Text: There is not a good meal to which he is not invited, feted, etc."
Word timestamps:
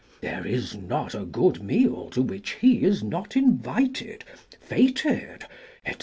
There 0.21 0.47
is 0.47 0.75
not 0.75 1.13
a 1.13 1.25
good 1.25 1.61
meal 1.61 2.09
to 2.09 2.23
which 2.23 2.53
he 2.53 2.81
is 2.83 3.03
not 3.03 3.35
invited, 3.37 4.23
feted, 4.59 5.45
etc." 5.85 5.97